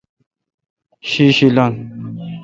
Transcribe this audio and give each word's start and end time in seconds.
شی 1.09 1.25
شی 1.37 1.47
لنگ۔ 1.55 1.75